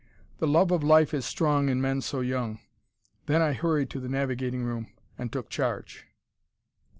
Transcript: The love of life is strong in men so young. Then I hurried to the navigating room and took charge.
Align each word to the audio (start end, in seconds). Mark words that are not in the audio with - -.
The 0.39 0.47
love 0.47 0.71
of 0.71 0.81
life 0.83 1.13
is 1.13 1.25
strong 1.25 1.69
in 1.69 1.79
men 1.79 2.01
so 2.01 2.21
young. 2.21 2.57
Then 3.27 3.39
I 3.43 3.53
hurried 3.53 3.91
to 3.91 3.99
the 3.99 4.09
navigating 4.09 4.63
room 4.63 4.87
and 5.15 5.31
took 5.31 5.47
charge. 5.47 6.07